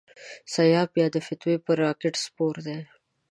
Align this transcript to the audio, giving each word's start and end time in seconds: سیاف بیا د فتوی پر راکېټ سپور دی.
سیاف 0.53 0.87
بیا 0.95 1.07
د 1.13 1.17
فتوی 1.27 1.55
پر 1.65 1.75
راکېټ 1.83 2.15
سپور 2.23 2.55
دی. 2.65 2.79